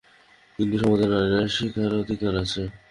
হিন্দুসমাজে 0.59 1.05
নারীর 1.11 1.53
স্বকীয় 1.55 1.87
অধিকার 2.01 2.33
আছে। 2.43 2.61